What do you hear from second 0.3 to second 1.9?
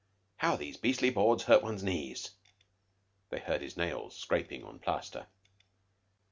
How these beastly boards hurt one's